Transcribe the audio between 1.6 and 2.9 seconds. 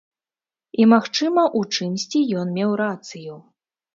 чымсьці ён меў